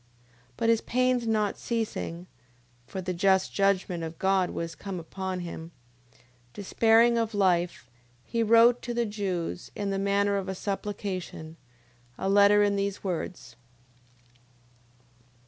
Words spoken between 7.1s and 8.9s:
of life, he wrote